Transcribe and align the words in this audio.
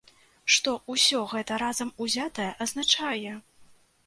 Што 0.53 0.71
ўсё 0.93 1.19
гэта 1.33 1.59
разам 1.65 1.93
узятае 2.07 2.49
азначае? 2.67 3.37